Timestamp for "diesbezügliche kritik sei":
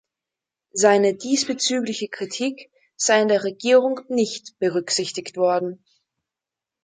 1.15-3.21